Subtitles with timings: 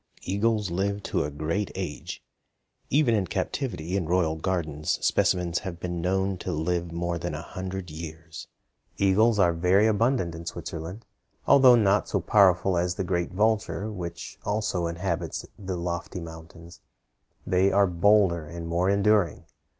[0.23, 2.23] Eagles live to a great age;
[2.89, 7.41] even in captivity in royal gardens specimens have been known to live more than a
[7.43, 8.47] hundred years.
[8.97, 11.05] Eagles are very abundant in Switzerland.
[11.45, 16.79] Although not so powerful as the great vulture, which also inhabits the lofty mountains,
[17.45, 19.45] they are bolder and more enduring.